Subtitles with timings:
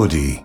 [0.00, 0.42] melody.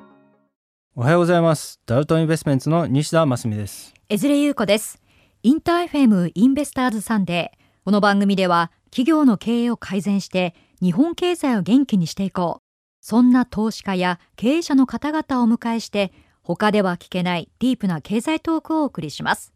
[0.98, 1.80] おはようございます。
[1.86, 3.94] ダルトンインベストメンツの西田真澄です。
[4.10, 5.02] 江連裕子です。
[5.44, 7.58] インター FM インベスターズサンデー。
[7.86, 12.64] この番組では企業の経営を改善して日本経済を元気にしていこう。
[13.00, 16.12] そんな投資家や経営者の方々をお迎えして
[16.42, 19.54] 他では聞けないディープな経済トークをお送りします。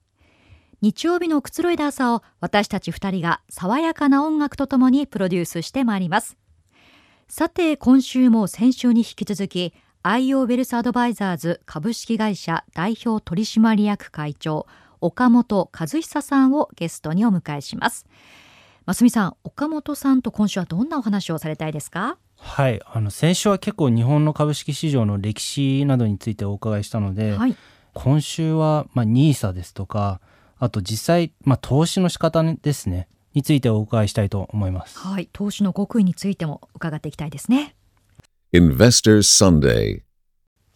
[0.81, 6.37] 日曜日のくつろいだ朝を私たち二人が爽やかな音楽とともにプロデュースしてまいります。
[7.27, 14.65] さて今週も先週に引き続き IO ウェルスアドバイザーズ株式会社代表取締役会長
[15.01, 18.05] 岡本和久さんをゲストにお迎えします。
[18.85, 22.17] ますみさん岡本さんと今週はどんなお話をされたいですか？
[22.37, 27.57] はい、あの先週は結構日本の株式市場の歴史などについてお伺いしたので、はい。
[27.93, 30.21] 今週はまあ NISA ですとか、
[30.59, 33.09] あと実際まあ投資の仕方ですね。
[33.33, 34.97] についてお伺いしたいと思います。
[34.97, 35.29] はい。
[35.33, 37.75] 投資の極意についても伺っていきたいですね
[38.51, 40.01] Investors Sunday.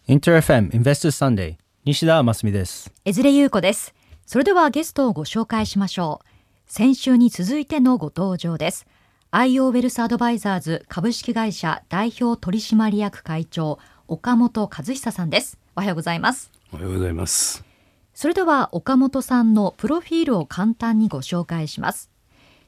[0.06, 2.94] インター FM Investors Sunday 西田真澄です。
[3.04, 3.96] 江連優子です
[4.28, 6.28] それではゲストをご紹介しましょう
[6.68, 8.86] 先週に続いてのご登場です
[9.32, 17.66] IO ウェルスアドバイザーズ株式会社代表取締役会長岡本和久さんですおはようございますおはようございます。
[18.14, 22.12] それでは岡本さんのプロフィールを簡単にご紹介します。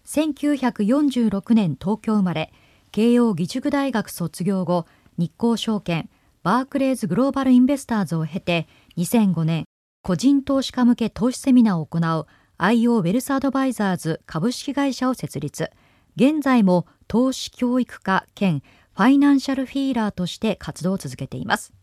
[0.07, 2.51] 1946年東京生まれ、
[2.95, 4.85] 慶応義塾大学卒業後、
[5.17, 6.09] 日興証券、
[6.43, 9.65] バークレーズグローバルインベスターズを経て、2005年、
[10.01, 12.25] 個人投資家向け投資セミナーを行う
[12.57, 15.71] IO ウェルスアドバイザーズ株式会社を設立。
[16.15, 18.61] 現在も投資教育家兼
[18.93, 21.73] ファイナンシャルフィーラーとして活動を続けています。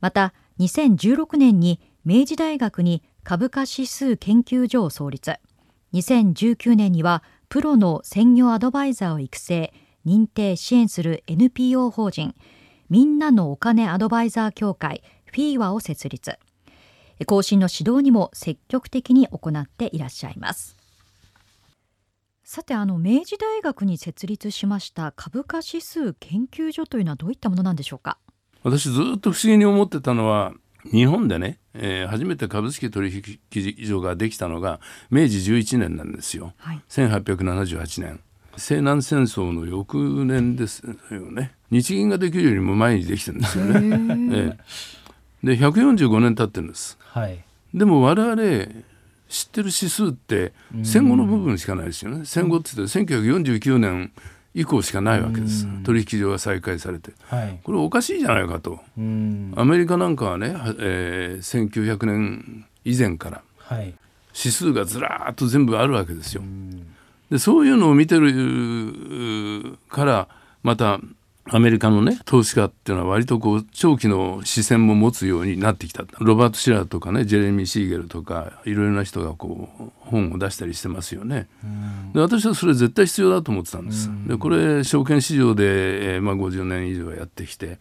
[0.00, 5.34] また2016年に明治大学に株価指数研究所を創立
[5.92, 9.74] 2019年にはプロの専業アドバイザーを育成
[10.06, 12.34] 認定支援する NPO 法人
[12.88, 16.38] みんなのお金アドバイザー協会フィーワを設立。
[17.26, 20.76] 更新の指導にも積極的に行っていらっしゃいます。
[22.44, 28.18] さてあの明治大学に設立しました株価指数研究所というのはどういったものなんでしょうか？
[28.62, 30.52] 私ずっと不思議に思ってたのは
[30.84, 33.10] 日本でね、えー初めて株式取
[33.50, 34.78] 引所ができたのが
[35.10, 36.52] 明治11年なんですよ。
[36.58, 36.82] はい。
[36.88, 38.20] 1878年
[38.56, 44.30] 西南戦争の翌年ですよね日銀ができるよりも前にできてるんですよね。
[44.32, 45.06] ええ
[45.44, 46.98] で145年経ってるんです。
[47.00, 47.38] はい。
[47.74, 48.36] でも我々
[49.28, 50.52] 知ってる指数って
[50.82, 52.24] 戦後の部分しかないですよね。
[52.24, 54.12] 戦後って言って1949年
[54.54, 55.66] 以降しかないわけです。
[55.84, 57.12] 取引所が再開されて。
[57.28, 57.60] はい。
[57.62, 58.80] これおかしいじゃないかと。
[58.98, 59.52] うん。
[59.56, 63.94] アメリカなんかはね、はえー1900年以前からはい。
[64.34, 66.42] 指数がずらーっと全部あるわけですよ。
[67.30, 70.28] でそういうのを見てるから
[70.62, 71.00] また
[71.48, 81.46] アメリカのね投資家っていうのは割とこう長期の視線も持つようになってきたロバート・シラーとかねジェレミー・シーゲルとかいろいろな人がこう本を出したりしてますよね。
[82.14, 84.10] で私はそれ絶対必要だと思ってたんです。
[84.26, 87.78] でこれ証券市場で、えーまあ、50年以上やってきて、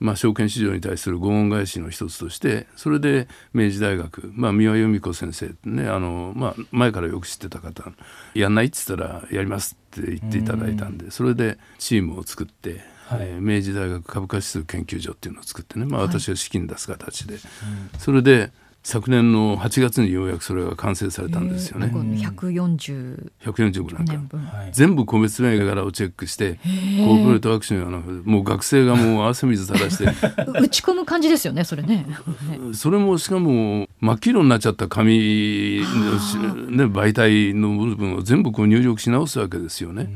[0.00, 7.84] まあ、証券市場に対するご恩返しの一つとしてそれで明治大学、まあ、三輪由美子先生ってねあの、まあ、前からよく知ってた方
[8.34, 12.80] やんないって言ったらやりますって言っていただいたんでそれでチームを作って。
[13.10, 17.38] えー明治大学株価指数研究所っていうのを作ってね、まあ、私が資金出す形で、
[17.98, 18.50] それで
[18.88, 21.88] 昨年の8月にようやくそれが完成されたんですよね。
[21.88, 24.70] 140 145なんか年分はい。
[24.72, 30.04] 全部個別銘柄をチェックしてコーポレートアクションやなもう学生がもう汗水垂らして
[30.58, 32.06] 打ち込む感じですよねそれね
[32.72, 40.08] それもしかも真っ黄色になっちゃった紙のし、ね、媒体の部分を全部こう入力し直すわけですよね。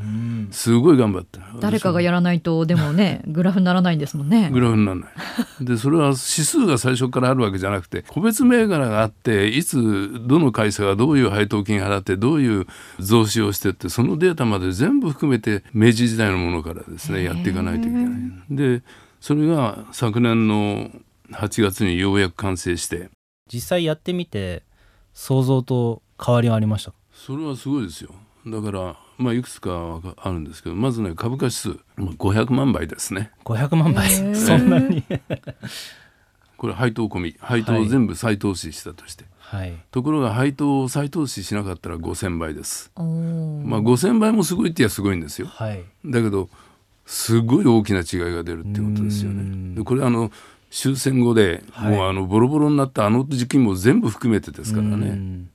[0.51, 1.41] すごい頑張った。
[1.63, 5.65] 誰かがやらないとでもね グラフにならないんですもんねグラフにならない。
[5.65, 12.67] でそれは指数が最初からあるわけじゃなくて個別銘柄があっていつどの会社がどういう配当金払ってどういう
[12.99, 18.13] 増資をしてってそのデータまで全部含めて明治時代のものからですねやっていかないといけない。
[18.51, 18.83] で
[19.21, 20.91] それが昨年の
[21.33, 23.09] 8月にようやく完成して
[23.53, 24.63] 実際やってみて
[25.15, 26.97] 想像と変わりはありましたか？
[27.13, 28.11] それはすごいですよ。
[28.47, 33.31] だからまあいくつかあるんですけどまずね株価指数まあ500万倍ですね。
[33.45, 34.09] 500万倍。
[34.37, 35.03] そんなに？
[36.57, 39.75] これ配当込み配当を全部再投資したとして、はい。
[39.91, 42.93] ところが配当を再投資しなかったら5000倍です。
[42.97, 43.07] まあ
[43.81, 45.49] 5000倍もすごいって言えばすごいんですよ。
[45.49, 45.83] はい。
[46.05, 46.49] だけど
[47.05, 49.75] すごい大きな違いが出るっていうことですよね。
[49.75, 50.31] でこれあの
[50.71, 55.47] 終戦後で、はいもうあのボロボロになったあの時期も全部含めてですからね。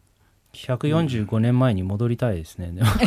[0.69, 2.71] うん145年前に戻りたいですね。
[2.71, 2.87] でも。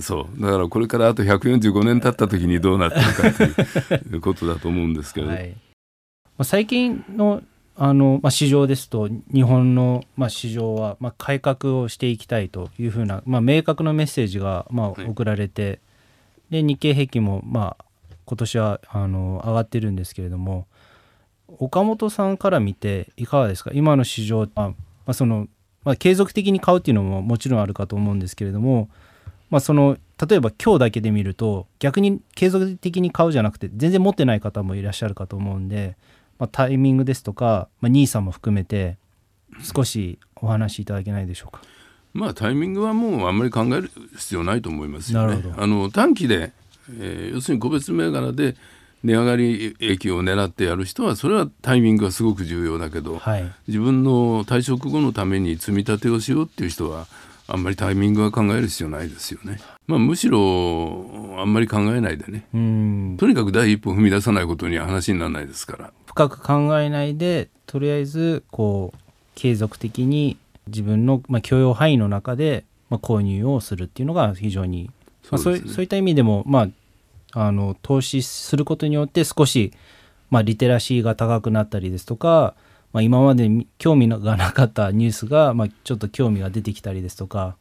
[0.00, 0.40] そう。
[0.40, 3.04] だからこれからあと145年経った時にどうなってる
[3.92, 5.50] かということだと思うんですけど、はい。
[5.50, 5.56] ま
[6.38, 7.42] あ、最近の
[7.76, 15.04] あの、まあ、市場ですと日本の、まあ、市場は、まあ、改革をしていきたいというふうな、まあ、明確なメッセージが、まあ、はい。
[15.06, 15.80] 送られて、
[16.50, 17.84] で日経平均も、まあ、
[18.26, 20.66] 今年はあの上がってるんですけれども
[21.58, 23.70] 岡本さんから見ていかがですか？
[23.74, 24.72] 今の市場、まあ
[25.06, 25.48] まあその
[25.84, 28.88] まあ、継続的に買うっていうのももちろんあるかと思うんですけれども、
[29.50, 35.96] まあ、その例えば今日だけで見ると逆に継続的に買うじゃなくて全然持ってない方もいらっしゃるかと思うんで、
[36.38, 38.96] まあ、タイミングですとか、まあ、NISA も含めて
[39.62, 41.62] 少しお話しいただけないでしょうか。
[42.12, 45.56] まあタイミングはもうあんまり考える必要ないと思いますよねなるほ。
[45.56, 46.52] どあの短期で、
[46.90, 48.54] えー要するに個別銘柄で
[49.04, 57.06] 値上がり益を狙ってやる人はそれはタイミングがすごく重要だけど、はい、自分の退職後のために積み立てをしようっていう人は
[57.46, 59.60] あんまりタイミングは考える必要ないですよね。
[59.86, 65.92] まあむしろあんまり考えないでねうんとにかく第一歩踏み出さないことには話にならないですから。
[66.06, 68.98] 深く考えないでとりあえずこう
[69.34, 74.90] 継続的に自分の、まあ、許容範囲の中で、まあ、購入をするっていうのが非常に
[75.30, 76.68] まあ、そうそういった意味でも、まあ、
[77.34, 79.72] あの投資することによって少し、
[80.30, 82.54] まあ、リテラシーが高くなったりですとか、
[82.92, 87.56] まあ、今までみ興味がなかったニュースが、まあ、ちょっと興味が出てきたりですとか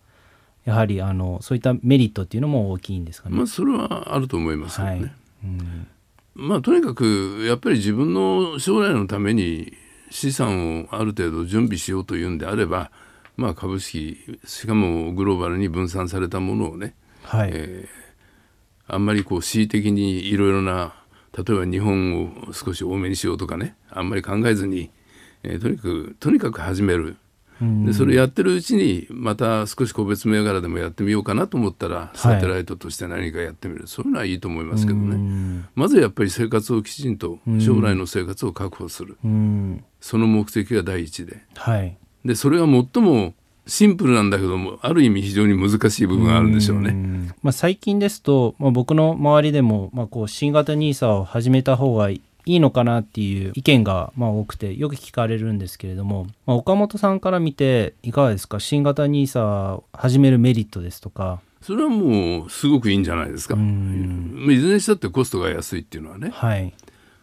[0.65, 3.35] やはりあのそういったメリットっていうのも大きいんですかね。
[3.35, 4.91] まあそれはあると思いますよね。
[4.91, 5.11] はい
[5.43, 5.87] うん
[6.35, 9.73] まあとにかくやっぱり自分の将来のために
[10.09, 12.89] 資産をある程度準備しようというんであれば、
[13.37, 17.87] まあ、株式しかもグローバルに分散されたものをね、はいえ
[18.87, 20.93] あんまりこう恣意的にいろいろな
[21.37, 24.91] 例えば日本を少し多めにしようとかねあんまり考えずに、
[25.43, 27.17] えーとにかくとにかく始める。
[27.61, 27.85] うん。
[27.85, 35.15] でそれやってるうちにまた少し個別銘柄でもやってみようかなと思ったらサテライトとして何かやってみる、そういうのはいいと思いますけどね。
[35.15, 35.67] うん。
[35.75, 37.61] まずやっぱり生活をきちんとうん。
[37.61, 39.83] 将来の生活を確保する、うん。
[40.01, 41.41] その目的が第一で。
[41.55, 41.97] はい。
[42.25, 43.33] でそれが最も
[43.65, 46.91] シンプルなんだけどもある意味非常に難しい部分があるんでしょうね。
[46.91, 58.59] んまあ、最近ですと、まあ、僕の周りでも、まあ、こう新型 NISA を始めた方がいいのかなっていう意見がまあ多くてよく聞かれるんですけれども、まあ、岡本さんから見ていかがですか？
[58.59, 61.39] 新型 NISA を始めるメリットですとか。
[61.61, 63.55] それはもうすごくいいんじゃないですか。
[63.55, 66.73] いずれにしたってコストが安いっていうのはね、はい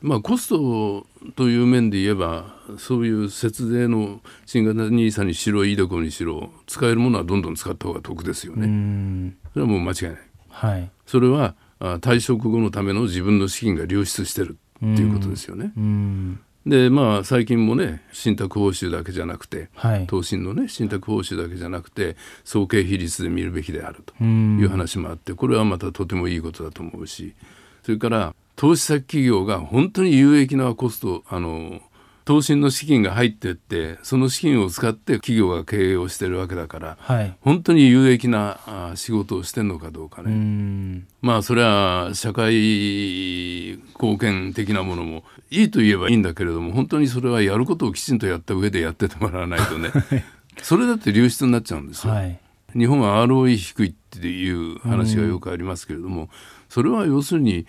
[0.02, 1.06] まあ、コスト
[1.36, 8.66] という面で言えばそういう節税の新型 NISA にしろイデコにしろ使えるものはどんどん使った方が得ですようね。
[8.66, 10.16] んそれはもう間違いない。
[10.48, 15.72] はいそれはあ退職後のための自分の資金が流出してるっていうことですよね。
[15.76, 27.34] うんでまあ最近もね信託報酬だけじゃなくてはい投信のね信託報酬だけじゃなくて総経比率で見るべきであるとうんいう話もあってこれはまたとてもいいことだと思うし
[27.82, 31.80] それから投資先企業が本当に有益なコストあの
[32.26, 37.34] 投信の資金が入ってってその資金を使って企業が経営をしてるわけだからはい。
[37.40, 41.06] 本当に有益なあ仕事をしてるのかどうかうね、ん。
[41.22, 49.90] まあそれは社会貢献的なものもいいと言えばいいんだけれども本当にそれはやることをきちんとやった上でやっててもらわないとね。
[50.60, 52.12] それだって流出になっちゃうんですよ。
[52.12, 52.38] はい。
[52.76, 56.28] 日本は ROE 低いっていう話がよくありますけれども、
[56.68, 57.66] それは要するに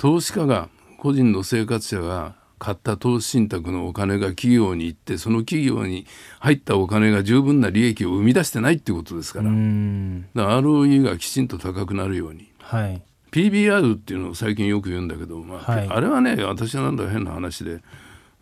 [0.00, 6.06] 投資家が個人の生活者が買った投資信託のお金が企業に行ってその企業に
[6.38, 10.22] 入ったお金が十分な利益を生み出してないっていうことですから,、うん。
[10.34, 12.50] だから ROE がきちんと高くなるように。
[12.60, 13.02] はい。
[13.30, 15.88] PBR っていうのを最近よく言うんだけど、まあはい。
[15.90, 17.82] あれはね私はなんだか変な話で。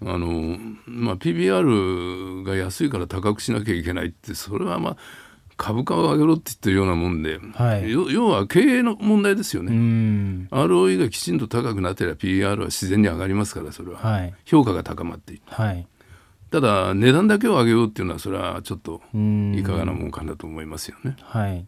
[0.00, 4.97] あの、まあ、PBR が安いから高くしなきゃいけないってそれはまあ
[5.59, 7.91] 株価を上げろって言ってるようなもんで、はい。
[7.91, 9.73] よ要は経営の問題ですようね。
[9.73, 14.33] ん ROE がきちんと高くなってりゃ PBR は自然に上がりますからそれは、はい。
[14.47, 15.87] 評価が高まっていくはい。
[16.50, 19.55] ただ値段だけを上げようっていうのはそれはちょっとうん。
[19.55, 21.17] いかがなもんかなと思いますよね。
[21.23, 21.67] はい、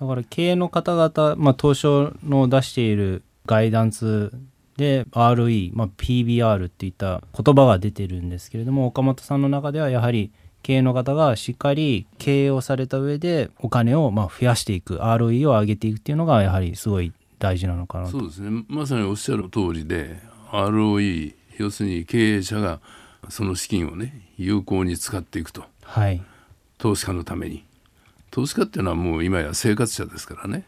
[0.00, 4.30] だから経営の方々、まあ、東証の出しているガイダンス
[4.76, 10.32] で RE、まあ、PBR っていった言葉が出てるんですけれども岡本さんの中ではやはり
[10.64, 18.12] 経営の方がしっかり経営をされた上でお金をまあ増やしていく RE を上げていくっていうのがやはりすごい大事なのかなと。
[18.12, 18.64] そうですね。
[18.66, 20.18] まさにおっしゃる通りで
[20.50, 22.80] ROE 要するに経営者が
[23.28, 25.66] その資金をね有効に使っていくと。
[25.82, 26.22] はい、
[26.78, 27.62] 投資家のために。
[28.30, 30.64] 投資家っていうのはもう今や生活者ですからね。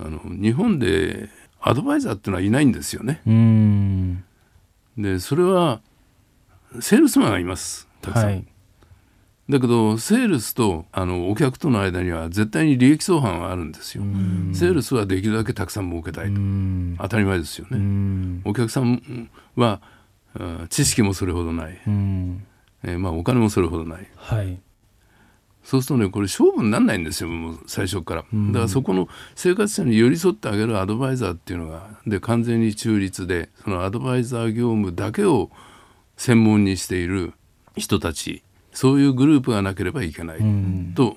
[0.00, 1.28] あの日本で
[1.60, 3.20] アドバイザーっていうのはいないんですよね。
[3.26, 4.24] うーん。
[4.96, 5.82] でそれは
[6.80, 7.86] セールスマンがいます。
[8.00, 8.53] たくさん、はい
[9.48, 14.02] だけどセールスとあのお客との間には絶対に利益相反はあるんですよ。
[14.54, 16.40] セールスはできるだけたくさん儲けたいと。
[16.98, 18.40] 当たり前ですよね。
[18.44, 19.82] お客さんは
[20.68, 21.80] 知識もそれほどない、
[22.82, 24.58] えー、まあ、お金もそれほどない、はい、
[25.62, 35.50] そうするとねこれ勝負にならないんですよもう最初から、だからそこの生活者に寄り添ってあげるアドバイザーっていうのがで完全に中立でそのアドバイザー業務だけを
[36.16, 37.32] 専門にしている
[37.76, 38.42] 人たち
[38.74, 40.40] そういうグループがなければいけない。
[40.94, 41.16] と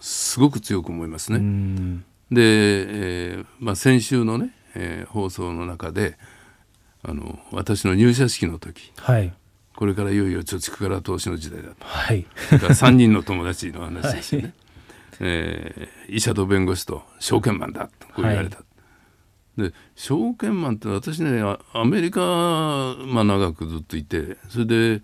[0.00, 1.38] すごく強く思いますね。
[2.30, 6.18] で、えーまあ、先週のね、えー、放送の中で
[7.02, 9.32] あの私の入社式の時、はい、
[9.76, 14.54] これからいよいよ貯蓄から投資の時代だと、はい、3人の友達の話ですよね、 はい、
[15.20, 18.56] えー、医者と弁護士と証券マンだとこう言われた。
[18.56, 18.67] はい
[19.58, 25.02] で証券マンって私ねアメリカ、まあ、長くずっといてそれで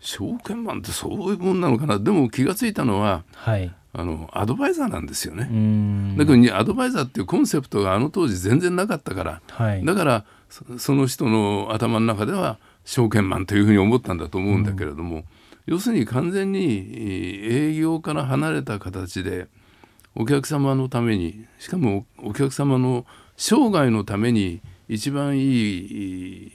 [0.00, 1.98] 証券マンってそういうもんなのかな。
[1.98, 6.16] でも気が付いたのは、はい、あのアドバイザーなんですよね。
[6.16, 10.24] だけどアドバイザーっていうコンセプトがあの当時全然なかったから、はい、だから
[10.78, 15.24] その人の頭の中では証券マンというふうに思ったんだと思うんだけれども、
[15.66, 19.48] 要するに完全に営業から離れた形で
[20.14, 23.04] お客様のためにしかもお客様の
[23.36, 26.52] 生涯のために一番いい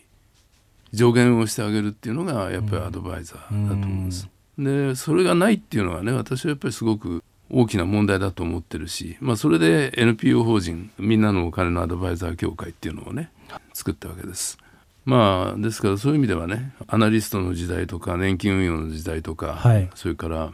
[0.93, 4.29] 助言をしてあげるっていうのがやっぱりアドバイザーだと思うんです。
[4.57, 13.31] でそれがないっていうのはね私はやっぱりすごく大きな問題だと思ってるし、まあ、それで NPO 法人みんなのお金のアドバイザー協会っていうのをね
[13.73, 14.57] 作ったわけです。
[15.03, 20.51] まあですからそういう意味ではねアナリストの時代とか年金運用の時代とか、はい、それから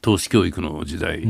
[0.00, 1.24] 投資教育の時代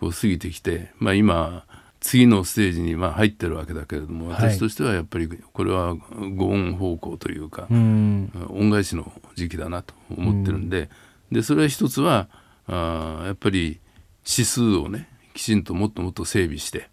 [0.00, 1.64] を過ぎてきて、まあ、今
[2.04, 5.96] 次のステージにまあ入ってるわけだけれども私としてはやっぱりこれは
[6.36, 8.30] ご恩方向というか、恩
[8.70, 10.90] 返しの時期だなと思ってるんで
[11.32, 12.28] でそれは一つは
[12.68, 13.80] あやっぱり
[14.30, 16.90] 指数をねきちんともっともっと整備して、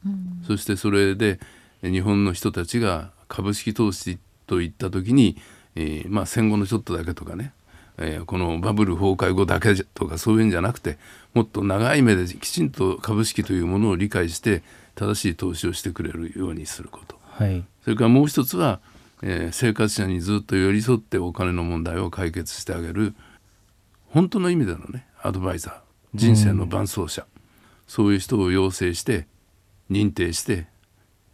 [0.47, 1.41] そしてそれで
[1.81, 5.35] 日本の人たちが株式投資といった時に、
[5.75, 7.51] えー、まあ戦後のちょっとだけとかね
[7.97, 10.97] えー、このバブル崩壊後だけとかそういうんじゃなくて
[11.33, 14.63] もっと長い目できちんと株式というものを理解して
[15.01, 18.81] 正しい投資をしてくれるようにすること、はい、それからもう一つは、
[19.23, 23.15] えー、生活者にずっと寄り添ってお金の問題を解決してあげる
[24.09, 25.73] 本当の意味でのねアドバイザー
[26.13, 27.27] 人生の伴走者、うん、
[27.87, 29.25] そういう人を養成して
[29.89, 30.67] 認定して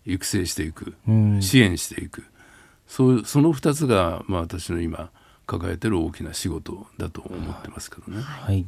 [0.05, 2.23] 育成していく、うん、支援していく。
[2.87, 5.09] そうその2つが、まあ、私の今
[5.45, 8.21] 抱えてる大きな仕事だと思ってますけどね。
[8.21, 8.65] はい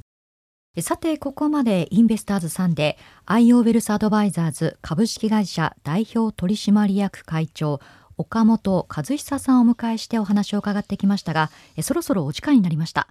[0.81, 7.79] さて、ここまでインベスターズさんで、IO ウェルスアドバイザーズ株式会社代表取締役会長、
[8.17, 11.49] 岡本和久さんをお迎えしてお話を伺ってきましたが、
[11.81, 13.07] そろそろお時間になりました。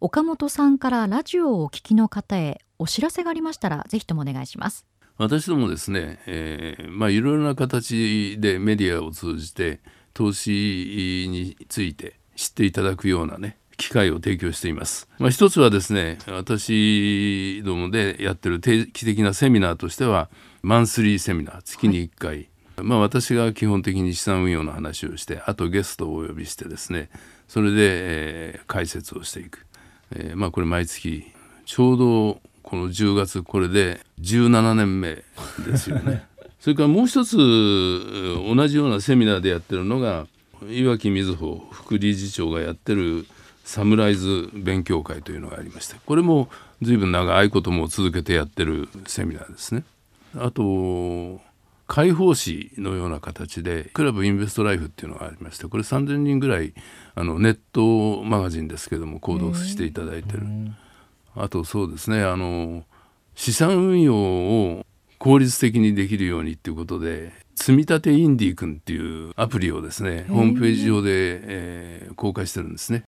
[0.00, 4.86] 岡本さんからラジオをお聞きの方へお知らせがありましたら、ぜひともお願いします。
[5.16, 9.80] 私どもですね、えー、まあいろいろな形でメディアを通じて
[10.12, 15.08] 投資について知っていただくようなね機会を提供しています。
[15.18, 20.28] まあ、一つはですね私どもでやってる定期的なセミナーとしては
[20.62, 27.10] マンスリーセミナー月に1回、はい、まあ、私が基本的に資産運用の話をしてあとゲストをお呼びしてですね
[27.48, 29.66] それで、えー、解説をしていく、
[30.12, 31.24] えー、まあこれ毎月
[31.66, 35.22] ちょうどこの10月これで17年目
[35.66, 36.26] ですよね。
[36.58, 40.26] それからもう一つ同じようなセミナーでやってるのが
[40.70, 43.26] 岩木瑞穂副理事長がやってる
[43.64, 46.48] サムライズ勉強会というのがありましてこれも
[46.82, 49.84] 随分長いことも続けてやってるセミナーですね。
[50.36, 51.40] あと
[51.86, 56.72] 解放誌のような形でクラブインベストライフっていうのがありましてこれ3,000人ぐらい
[57.14, 60.42] あのネットマガジンですけども購読していただいてる。
[61.36, 62.84] あとそうですねあの
[63.34, 64.86] 資産運用を
[65.18, 73.04] 効率的にできるようにっていうことで積立インディー君っていうアプリをですねホームページ上で、えー、公開してるんですね。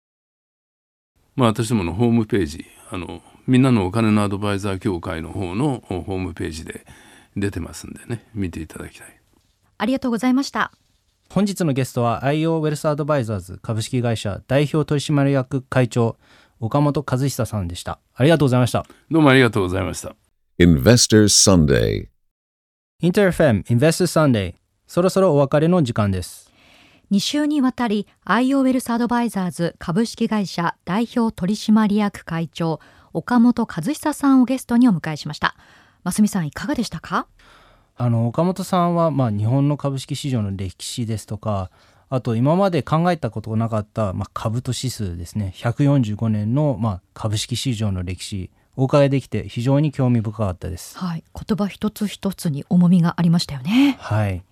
[1.35, 6.85] まあ私どものホームページあのみんなのお金のアドバイザー協会の方のホームページで
[7.35, 8.25] 出てますんでね。
[8.33, 9.07] 見ていただきたい。
[9.77, 10.71] ありがとうございました。
[11.29, 16.17] 本日のゲストは IO ウェルスアドバイザーズ株式会社代表取締役会長
[16.59, 17.99] 岡本和久さんでした。
[18.13, 18.85] ありがとうございました。
[19.11, 20.15] どうもありがとうございました。
[20.59, 22.07] Investors Sunday
[23.01, 24.55] インターフェム Investors Sunday
[24.87, 26.44] そろそろお別れの時間です
[27.11, 32.79] 2週にわたり IO ウェルスアドバイザーズ株式会社代表取締役会長
[33.13, 35.55] 岡本和久さんをゲストにお迎えしました
[36.03, 37.27] 増美さんいかがでしたか？
[37.97, 41.71] あの岡本さんは、まあ、日本の株式市場の歴史ですとか
[42.09, 50.97] あと今まで考えたことがなかった、まあ、株と指数ですね145年の、まあ、株式市場の歴史お伺いできて非常に興味深かったです。
[50.97, 53.95] はい、言葉一つ一つに重みがありましたよね。
[54.01, 54.43] はい。